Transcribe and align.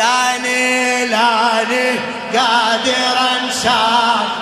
لاني 0.00 1.06
لاني 1.06 1.98
قادر 2.34 3.16
انساك 3.36 4.40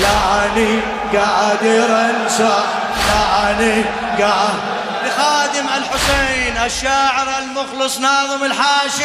لاني 0.00 0.80
قادر 1.12 1.90
انسى. 2.10 2.85
قادر 3.56 4.54
لخادم 5.04 5.66
الحسين 5.76 6.56
الشاعر 6.64 7.38
المخلص 7.38 7.98
ناظم 7.98 8.44
الحاشي. 8.44 9.04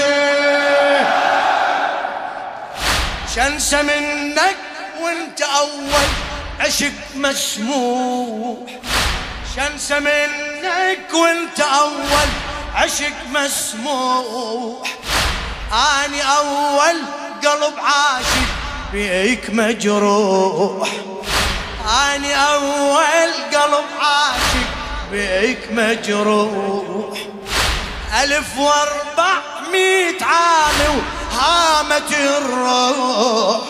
شنسى 3.35 3.81
منك 3.81 4.55
وانت 5.02 5.41
أول 5.41 6.09
عشق 6.59 6.91
مسموح. 7.16 8.57
شنسى 9.55 9.99
منك 9.99 11.13
وانت 11.13 11.59
أول 11.59 12.29
عشق 12.76 13.13
مسموح. 13.31 14.88
أني 16.05 16.21
أول 16.23 16.98
قلب 17.43 17.73
عاشق 17.79 18.48
بيك 18.91 19.49
مجروح. 19.49 20.90
أني 21.85 22.35
أول 22.35 23.34
قلب 23.53 23.85
عاشق 23.99 24.70
بيك 25.12 25.59
مجروح. 25.71 27.17
ألف 28.23 28.57
وأربعمية 28.57 30.18
عام 30.21 31.02
وهامت 31.32 32.12
الروح. 32.12 33.62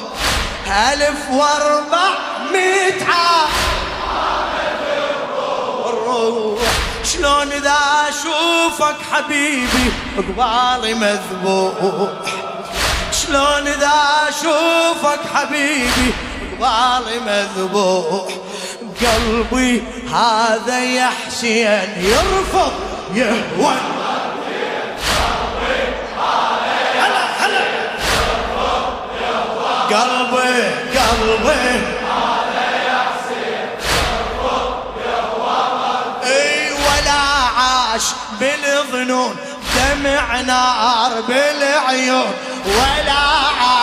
ألف 0.68 1.30
وأربعمية 1.32 3.06
عام 3.06 3.50
الروح. 5.86 6.62
شلون 7.04 7.52
إذا 7.52 7.78
أشوفك 8.10 8.96
حبيبي 9.12 9.92
قبالي 10.18 10.94
مذبوح؟ 10.94 12.22
شلون 13.12 13.68
إذا 13.68 13.94
أشوفك 14.30 15.20
حبيبي 15.36 16.14
قبالي 16.62 17.20
مذبوح. 17.20 18.28
قلبي 19.02 19.84
هذا 20.14 20.80
يا 20.80 21.10
حسين 21.28 21.90
يرفض 21.98 22.72
يهون 23.14 23.78
قلبي 29.90 30.64
قلبي 30.98 31.82
أي 36.24 36.72
ولا 36.72 37.22
عاش 37.58 38.04
بالظنون 38.40 39.36
دمع 39.76 40.42
نار 40.42 41.22
بالعيون. 41.28 42.34
ولا 42.66 43.22
عاش 43.62 43.81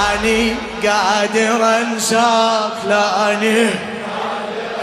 لأني 0.00 0.54
قادر 0.82 1.76
انساك 1.80 2.72
لأني 2.88 3.70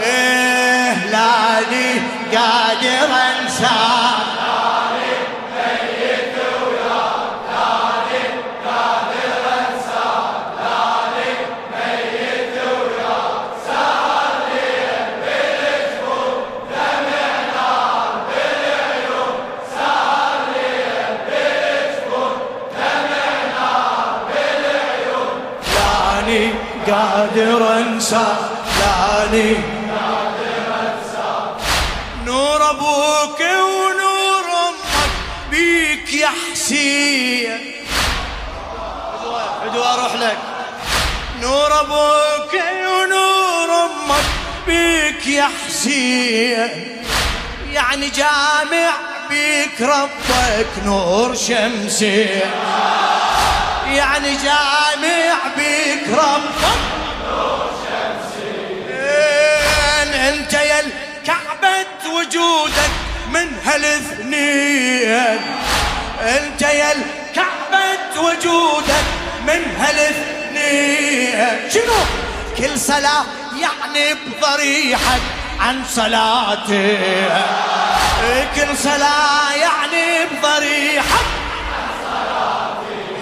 إيه 0.02 1.06
لأني 1.06 2.02
قادر 2.34 3.10
انساك 3.14 4.17
قادر 27.38 27.78
انسى 27.78 28.26
لاني 28.80 29.56
نور 32.24 32.70
أبوك 32.70 33.40
ونور 33.40 34.46
أمك 34.68 35.10
بيك 35.50 36.12
يا 36.14 36.28
حسين. 36.52 37.72
بدو 39.64 39.82
أروح 39.82 40.14
لك. 40.14 40.38
نور 41.40 41.80
أبوك 41.80 42.54
ونور 42.86 43.84
أمك 43.84 44.24
بيك 44.66 45.26
يا 45.26 45.48
حسين. 45.66 46.98
يعني 47.72 48.08
جامع 48.10 48.90
بيك 49.30 49.80
ربك 49.80 50.68
نور 50.84 51.34
شمسي 51.34 52.26
يعني 53.86 54.36
جامع 54.44 55.34
بيك 55.56 56.08
ربك 56.08 56.97
وجودك 62.08 62.90
من 63.32 63.48
هالإثنين. 63.64 65.40
أنت 66.20 66.62
يا 66.62 66.92
الكعبة 66.92 68.20
وجودك 68.20 69.04
من 69.46 69.76
هالإثنين. 69.80 71.70
شنو؟ 71.70 72.00
كل 72.58 72.78
صلاة 72.80 73.24
يعني 73.60 74.14
بضريحك 74.14 75.20
عن 75.60 75.84
صلاتي 75.94 76.98
كل 78.56 78.76
صلاة 78.78 79.52
يعني 79.52 80.26
بضريحك 80.32 81.26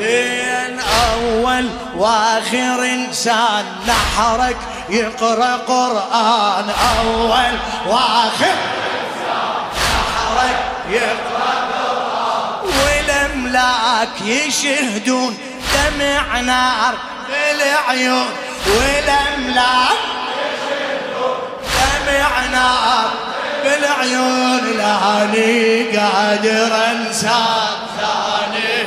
إن 0.00 0.80
أول 1.12 1.70
وآخر 1.96 2.84
إنسان 2.84 3.64
نحرك 3.88 4.56
يقرأ 4.88 5.56
قرآن. 5.56 6.70
أول 6.98 7.58
وآخر 7.86 8.56
والأملاك 12.84 14.20
يشهدون 14.24 15.38
دمع 15.74 16.40
نار 16.40 16.94
بالعيون 17.28 18.28
والأملاك 18.66 19.98
يشهدون 20.38 21.38
دمع 22.06 22.46
نار 22.52 23.10
بالعيون 23.64 24.64
لاني 24.76 25.82
قادر 25.98 26.72
انساك 26.90 27.78
ثاني 27.98 28.86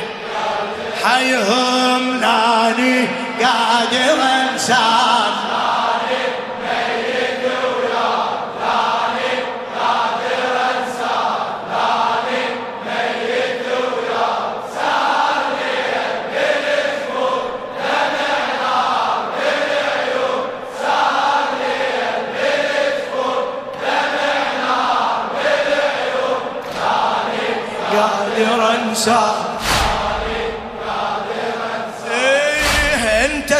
حيهم. 1.04 2.20
لاني 2.20 3.08
قادر 3.42 4.22
انساك 4.22 4.99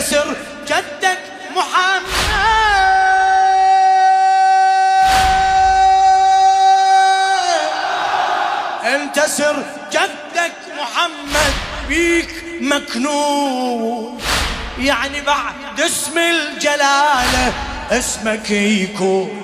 إيه 0.00 0.06
انت 0.06 0.08
سر 0.08 0.36
جدك 0.66 1.18
محمد. 1.56 2.30
انت 8.84 9.20
سر 9.20 9.64
جدك 9.92 10.52
محمد. 10.78 11.52
بيك 11.88 12.44
مكنون. 12.60 14.20
يعني 14.78 15.20
بعد 15.20 15.80
اسم 15.80 16.18
الجلالة 16.18 17.52
اسمك 17.90 18.50
يكون. 18.50 19.42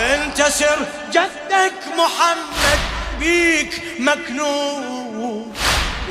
انت 0.00 0.42
سر 0.42 0.86
جدك 1.12 1.74
محمد. 1.96 2.78
بيك 3.18 3.82
مكنون. 3.98 5.52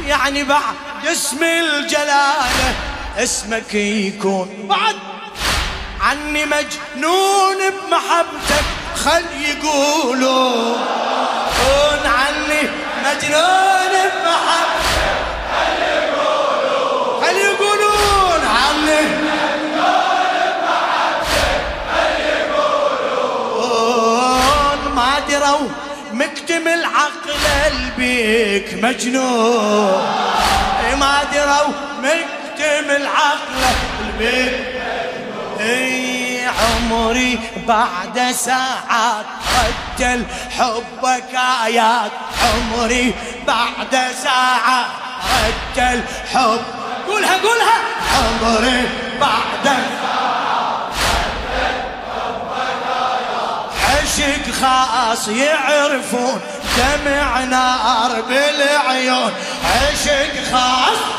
يعني 0.08 0.44
بعد 0.44 0.76
اسم 1.12 1.44
الجلالة 1.44 2.89
اسمك 3.24 3.74
يكون. 3.74 4.50
بعد. 4.70 4.96
عني 6.02 6.46
مجنون 6.46 7.58
بمحبتك 7.70 8.66
خل 8.96 9.24
يقولوا. 9.42 10.76
عني 12.06 12.62
مجنون 13.06 13.94
بمحبتك 14.14 15.20
خل 15.52 15.78
يقولوا 15.82 17.22
خل 17.22 17.36
يقولون. 17.36 18.42
عني 18.46 19.02
مجنون 19.02 20.34
بمحبتك 20.62 21.62
خل 21.92 22.20
يقولون. 23.20 23.70
ما 24.96 25.12
دروا 25.30 25.68
مكتمل 26.14 26.82
عقل 26.86 27.44
بيك 27.98 28.84
مجنون. 28.84 30.02
ما 31.00 31.24
دروا 31.34 31.74
مكتمل 32.90 33.08
عقله 33.08 33.76
البيك 34.02 34.82
إي 35.60 36.48
عمري 36.48 37.40
بعد 37.68 38.32
ساعات 38.32 39.26
رجل 40.00 40.26
حبك 40.58 41.36
آيات. 41.66 42.12
عمري 42.44 43.14
بعد 43.48 44.14
ساعات 44.24 44.86
رجل 45.46 46.04
حب. 46.34 46.62
قولها 47.08 47.38
قولها. 47.38 47.80
عمري 48.18 48.90
بعد 49.20 49.80
عشق 53.90 54.52
خاص 54.62 55.28
يعرفون 55.28 56.42
دمع 56.78 57.44
نار 57.44 58.22
بالعيون 58.22 59.34
عشق 59.66 60.52
خاص 60.52 61.19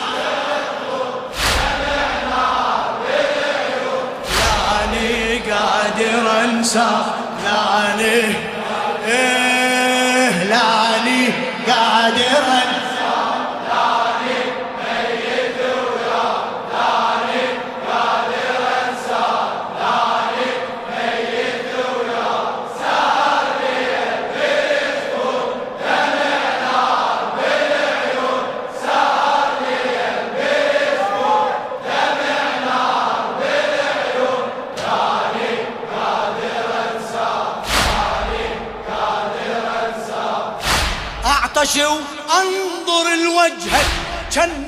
قادر 5.61 6.45
أنسى. 6.45 6.91
لاني 7.45 8.35
إيه 9.09 10.45
لاني 10.45 11.27
قادر 11.69 12.45
أنسى. 12.53 12.80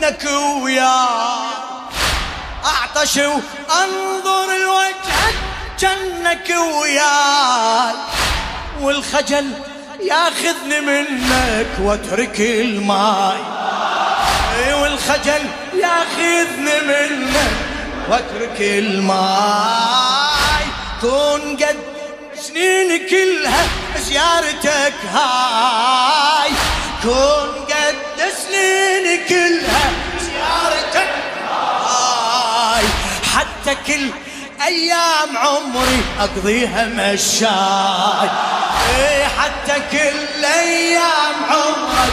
جنك 0.03 0.25
وياه 0.63 1.51
أعطش 2.65 3.17
وأنظر 3.17 4.47
لوجهك 4.63 5.35
جنك 5.81 6.57
وياي 6.81 7.95
والخجل 8.81 9.51
ياخذني 10.01 10.81
منك 10.81 11.67
واترك 11.81 12.41
الماي 12.41 13.39
والخجل 14.73 15.43
ياخذني 15.75 16.81
منك 16.87 17.53
واترك 18.11 18.61
الماي 18.61 20.65
كون 21.01 21.57
قد 21.57 21.77
سنين 22.43 23.09
كلها 23.09 23.65
زيارتك 23.99 24.95
هاي. 25.13 26.51
كون 27.03 27.62
كلها 29.29 29.91
زيارتك 30.21 31.11
هاي 31.49 32.85
حتى 33.35 33.75
كل 33.87 34.09
أيام 34.67 35.37
عمري 35.37 36.03
أقضيها 36.21 36.85
مشاي 36.85 38.31
اي 38.89 39.25
حتى 39.25 39.83
كل 39.93 40.45
أيام 40.45 41.35
عمري 41.51 42.13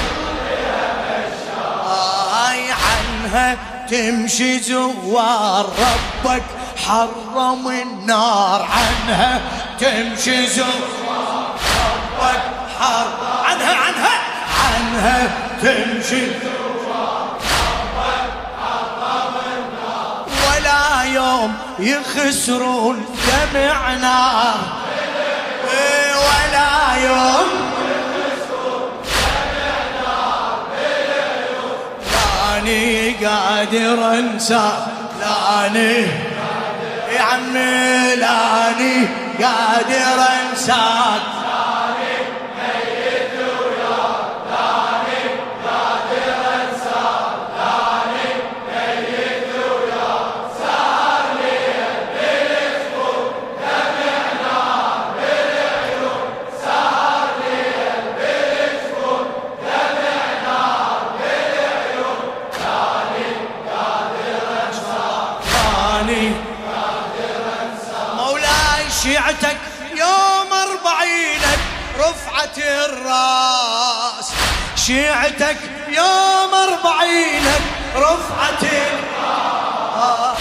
هاي 1.85 2.63
عنها 2.71 3.57
تمشي 3.89 4.59
زوار 4.59 5.69
ربك 5.79 6.43
حرم 6.87 7.67
النار. 7.67 8.61
عنها 8.61 9.41
تمشي 9.79 10.47
زوار 10.47 11.59
ربك 11.79 12.41
حرم 12.79 13.43
عنها 13.45 13.75
عنها 13.75 14.19
عنها 14.59 15.31
تمشي 15.61 16.25
يوم 21.19 21.57
يخسرون 21.79 23.05
دمع 23.27 23.93
نار 23.93 24.55
إيه 25.71 26.13
ولا 26.15 27.03
يوم. 27.07 27.49
لاني 32.11 33.11
قادر 33.25 34.19
انسى 34.19 34.71
لاني 35.19 36.07
يا 37.15 37.21
عمي 37.21 38.15
لاني 38.15 39.07
قادر 39.43 40.23
انساك 40.51 41.21
شيعتك 74.89 75.57
يوم 75.87 76.53
أربعينك 76.53 77.61
رفعت 77.95 78.63
الراس 78.63 80.37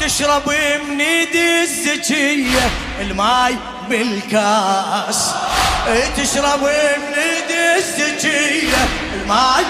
تشرب 0.00 0.48
من 0.88 1.00
ايدي 1.00 1.62
الزكية 1.62 2.70
الماي 3.00 3.56
بالكاس. 3.88 5.30
تشرب 6.16 6.62
من 6.62 7.14
ايدي 7.14 7.76
الزكية 7.76 8.88
الماي 9.14 9.64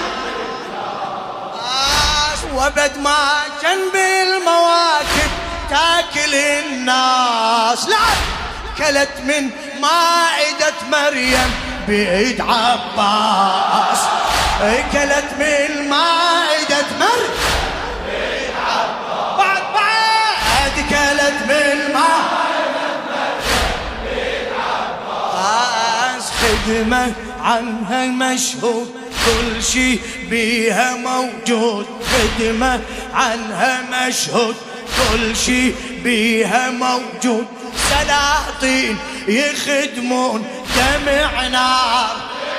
الناس 1.53 2.39
وبد 2.55 2.97
ما 2.97 3.43
جنب 3.63 3.95
المواكب 3.95 5.31
تاكل 5.69 6.35
الناس. 6.35 7.89
لا 7.89 8.05
كلت 8.77 9.11
من 9.23 9.49
مائدة 9.81 10.73
مريم 10.91 11.51
بيد 11.87 12.41
عباس. 12.41 13.99
كلت 14.59 15.29
من 15.39 15.89
مائدة 15.89 16.85
عباس 16.99 17.31
بعد 19.37 19.63
بعد. 19.73 20.75
كلت 20.89 21.39
من 21.47 21.93
مائدة 21.93 22.85
عباس 25.33 26.31
خدمة 26.41 27.13
عنها 27.41 28.05
مشهود 28.05 28.95
كل 29.25 29.63
شي 29.63 29.99
بيها 30.29 30.93
موجود. 30.93 31.87
خدمة 32.11 32.81
عنها 33.13 33.81
مشهود. 33.91 34.55
كل 34.97 35.35
شي 35.35 35.71
بيها 36.03 36.69
موجود. 36.69 37.47
سلاطين 37.89 38.97
يخدمون 39.27 40.47
دمع 40.75 41.47
نار. 41.47 42.15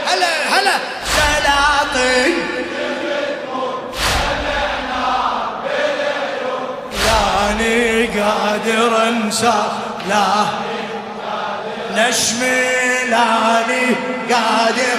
هلا 0.06 0.58
هلا. 0.58 0.95
سلاطين 1.16 2.34
لاني 7.06 8.06
قادر 8.06 9.08
انسى 9.08 9.62
لا 10.08 10.26
نشمي 11.96 13.10
لاني 13.10 13.86
قادر 14.30 14.98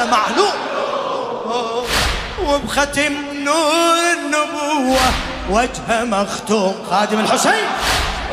هذا 0.00 0.10
معلوم. 0.10 0.52
وبختم 2.46 3.12
نور 3.34 3.98
النبوة 4.12 5.00
وجهه 5.50 6.04
مختوم. 6.04 6.74
خادم 6.90 7.20
الحسين. 7.20 7.68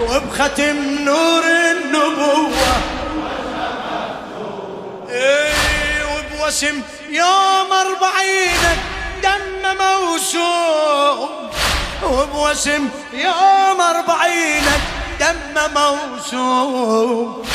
وبختم 0.01 0.77
نور 1.05 1.43
النبوة. 1.43 2.73
إيه 5.09 6.03
وبوسم 6.05 6.81
يوم 7.09 7.71
أربعين 7.71 8.63
دم 9.23 9.63
موسوم. 9.83 11.29
وبوسم 12.03 12.89
يوم 13.13 13.81
أربعين 13.81 14.65
دم 15.19 15.55
موسوم. 15.75 17.45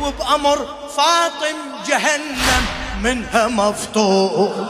وبأمر 0.00 0.58
فاطم 0.96 1.56
جهنم. 1.88 2.81
منها 3.02 3.48
مفطور. 3.48 4.66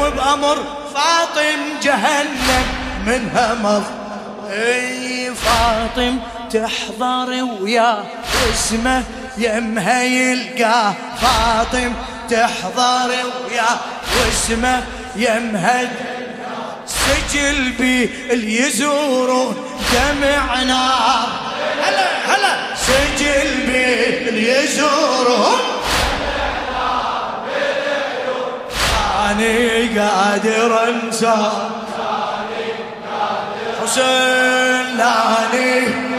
وبأمر 0.00 0.56
فاطم 0.94 1.60
جهنم 1.82 2.66
منها 3.06 3.54
مفطور 3.54 4.04
اي 4.50 5.34
فاطم 5.34 6.18
تحضر 6.52 7.48
ويا 7.60 8.04
اسمه 8.52 9.02
يمها 9.38 10.02
يلقاه 10.02 10.94
فاطم 11.20 11.92
تحضر 12.30 13.08
ويا 13.08 13.66
واسمه 14.20 14.82
يمها 15.16 15.90
سجل 16.86 17.72
بي 17.78 18.10
اللي 18.30 18.60
يزورون 18.60 19.56
دمع 19.92 20.62
نار 20.62 21.28
هلا 21.82 22.06
هلا. 22.26 22.74
سجل 22.76 23.50
بي 23.66 24.28
اللي 24.28 24.64
يزورون 24.64 25.58
أنا 29.30 30.00
قادر 30.02 30.88
أنسى 30.88 31.36
حسين 33.82 34.96
لاني 34.96 36.13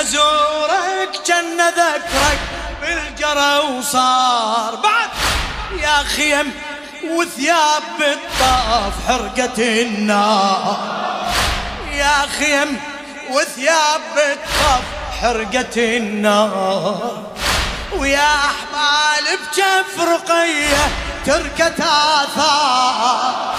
ازورك 0.00 1.12
كن 1.26 1.60
ذكرك 1.68 2.38
بالجرى 2.80 3.58
وصار. 3.58 4.74
بعد 4.74 5.10
يا 5.80 6.02
خيم 6.16 6.52
وثياب 7.04 7.82
بالطاف 7.98 8.92
حرقة 9.08 9.82
النار. 9.82 10.76
يا 11.92 12.26
خيم 12.38 12.80
وثياب 13.30 14.00
بالطاف 14.14 14.82
حرقة 15.20 15.96
النار. 15.96 17.22
ويا 17.96 18.34
أحبال 18.34 19.38
بجف 19.38 20.00
رقية 20.00 20.88
تركت 21.26 21.80
آثار. 21.80 23.54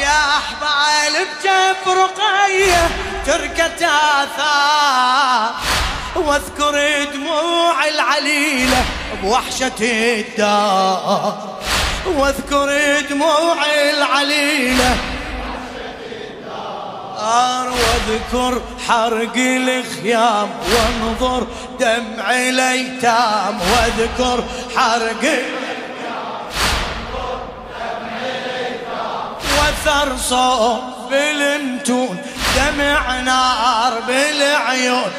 يا 0.00 0.36
أحبال 0.38 1.26
بجف 1.26 1.88
رقية 1.88 2.88
تركت 3.26 3.82
آثار. 3.82 5.54
واذكر 6.16 7.04
دموع 7.12 7.84
العليلة 7.88 8.84
بوحشة 9.22 9.72
الدار. 9.80 11.58
واذكر 12.06 13.00
دموع 13.10 13.56
العليلة 13.90 14.96
واذكر 17.66 18.62
حرق 18.88 19.36
الخيام 19.36 20.50
وانظر 20.72 21.46
دمع 21.80 22.30
الأيتام. 22.30 23.60
واذكر 23.60 24.44
حرق 24.76 25.24
وثر 29.86 30.16
صوب 30.18 30.82
بالمتون 31.10 32.18
دمع 32.56 33.20
نار 33.20 34.00
بالعيون. 34.06 35.10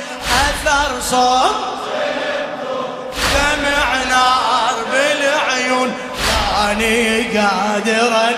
اثر 0.47 1.01
صوب 1.01 1.55
دمع 3.33 4.03
نار 4.09 4.75
بالعيون. 4.91 5.93
لاني 6.27 7.21
قادرا 7.37 8.29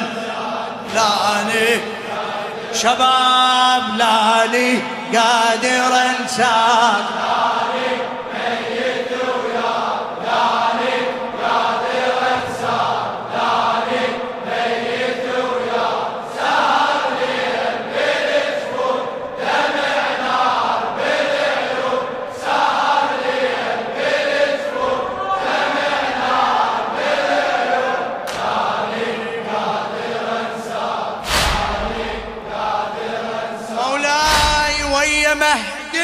لاني 0.96 1.82
شباب 2.74 3.84
لاني 3.98 4.80
قادرا 5.14 6.28
ساق 6.38 7.06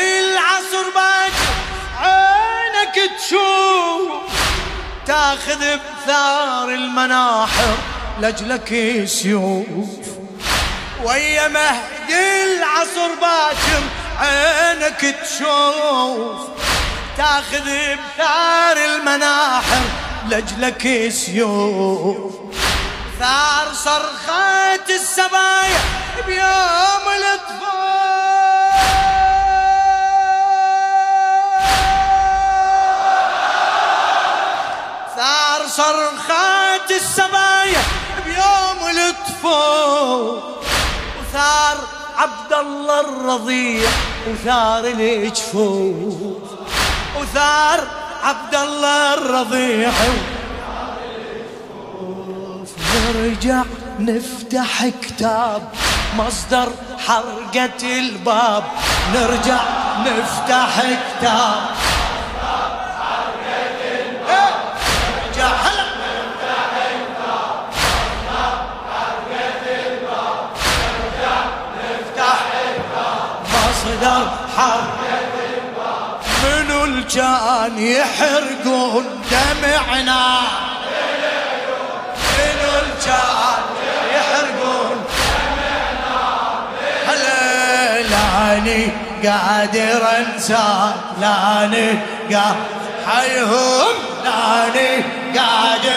العصر 0.05 0.85
باكر 0.95 1.53
عينك 1.99 3.11
تشوف 3.17 4.11
تاخذ 5.07 5.77
بثار 5.77 6.69
المناحر 6.69 7.77
لجلك 8.21 8.69
سيوف 9.07 10.05
ويا 11.03 11.47
مهدي 11.47 12.43
العصر 12.43 13.15
باكر 13.21 13.83
عينك 14.19 15.15
تشوف 15.23 16.47
تاخذ 17.17 17.65
بثار 17.65 18.77
المناحر 18.77 19.83
لجلك 20.29 21.09
سيوف 21.09 22.35
ثار 23.19 23.73
صرخات 23.73 24.89
السبايا 24.89 25.79
بيوم 26.27 27.05
الأطفال. 27.17 28.24
صرخات 35.77 36.91
السبايا 36.91 37.83
بيوم 38.25 38.79
لطفوا 38.97 40.39
وثار 41.19 41.77
عبد 42.17 42.53
الله 42.53 42.99
الرضيع 42.99 43.89
وثار 44.27 44.85
الجفوف 44.85 46.43
وثار 47.19 47.79
عبد 48.23 48.55
الله 48.55 49.13
الرضيع. 49.13 49.91
نرجع 52.95 53.63
نفتح 53.99 54.87
كتاب 54.87 55.69
مصدر 56.17 56.69
حرقة 57.07 57.99
الباب. 57.99 58.63
نرجع 59.13 59.59
نفتح 60.05 60.81
كتاب. 60.81 61.59
مصدر 74.55 74.81
حرب 76.41 76.83
الجان 76.83 77.79
يحرقون 77.79 79.05
دمعنا؟ 79.31 80.37
منو 82.37 82.71
الجان 82.83 83.63
يحرقون 84.15 84.97
هلا 87.07 88.01
لاني 88.01 88.91
قادر 89.23 90.07
انسى 90.17 90.93
لاني 91.21 91.99
قادر 92.31 92.55
حيهم 93.07 93.95
لاني 94.23 95.03
قادر 95.37 95.94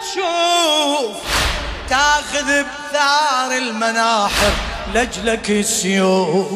تشوف 0.00 1.16
تاخذ 1.88 2.62
بثار 2.62 3.52
المناحر 3.52 4.52
لجلك 4.94 5.50
السيوف. 5.50 6.46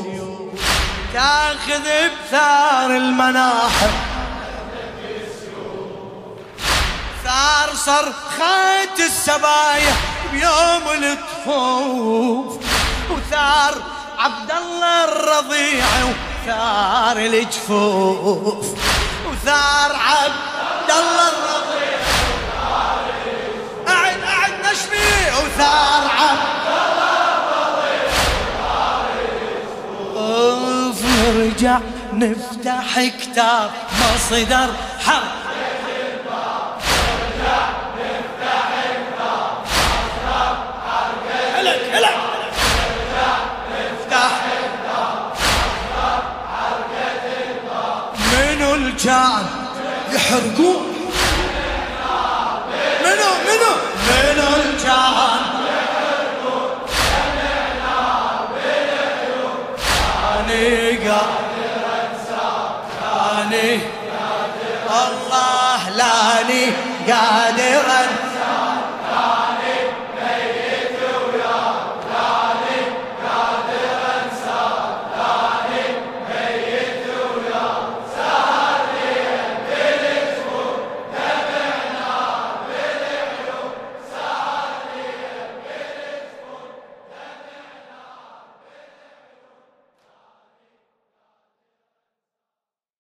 تاخذ 1.13 1.83
بثار 1.83 2.91
المناحر 2.91 3.91
ثار 7.25 7.75
صرخات 7.75 8.99
السبايا 8.99 9.95
بيوم 10.33 10.87
الطفوف 11.03 12.59
وثار 13.11 13.75
عبد 14.19 14.51
الله 14.51 15.05
الرضيع 15.05 15.87
وثار 16.05 17.17
الجفوف. 17.17 18.67
وثار 19.27 19.97
عبد 19.97 20.91
الله 20.91 21.29
الرضيع 21.29 21.96
نشمي 24.77 25.33
وثار 25.37 26.03
الرضيع 30.17 31.27
نرجع 31.37 31.79
نفتح 32.13 33.01
كتاب 33.01 33.71
مصدر 34.01 34.69
حرب 35.07 35.47
كان 49.07 49.45
يحرقون. 50.13 50.86
الجان 54.87 55.43
أني 60.39 60.91
قادر 60.97 61.83
أنسى 62.03 62.49
الله 65.07 65.91
لاني 65.91 66.65
قادر 67.09 67.85